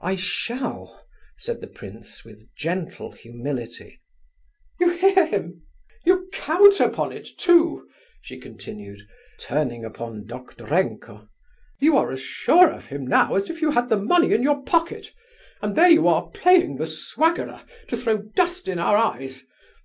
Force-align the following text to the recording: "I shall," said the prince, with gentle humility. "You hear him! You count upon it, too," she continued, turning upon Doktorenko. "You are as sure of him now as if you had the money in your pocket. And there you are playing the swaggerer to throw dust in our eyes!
"I 0.00 0.16
shall," 0.16 1.06
said 1.38 1.60
the 1.60 1.68
prince, 1.68 2.24
with 2.24 2.48
gentle 2.56 3.12
humility. 3.12 4.00
"You 4.80 4.90
hear 4.96 5.26
him! 5.28 5.62
You 6.04 6.28
count 6.32 6.80
upon 6.80 7.12
it, 7.12 7.28
too," 7.38 7.88
she 8.20 8.40
continued, 8.40 9.02
turning 9.38 9.84
upon 9.84 10.24
Doktorenko. 10.26 11.28
"You 11.78 11.96
are 11.96 12.10
as 12.10 12.20
sure 12.20 12.68
of 12.72 12.88
him 12.88 13.06
now 13.06 13.36
as 13.36 13.48
if 13.48 13.62
you 13.62 13.70
had 13.70 13.88
the 13.90 13.96
money 14.02 14.32
in 14.34 14.42
your 14.42 14.60
pocket. 14.64 15.12
And 15.62 15.76
there 15.76 15.88
you 15.88 16.08
are 16.08 16.30
playing 16.32 16.78
the 16.78 16.88
swaggerer 16.88 17.62
to 17.86 17.96
throw 17.96 18.22
dust 18.34 18.66
in 18.66 18.80
our 18.80 18.96
eyes! 18.96 19.46